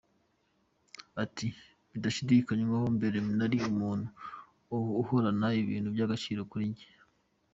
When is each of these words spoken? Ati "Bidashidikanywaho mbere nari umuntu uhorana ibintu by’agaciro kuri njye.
Ati 1.23 1.47
"Bidashidikanywaho 1.91 2.87
mbere 2.97 3.17
nari 3.37 3.57
umuntu 3.71 4.07
uhorana 5.01 5.47
ibintu 5.61 5.87
by’agaciro 5.95 6.41
kuri 6.51 6.65
njye. 6.71 6.89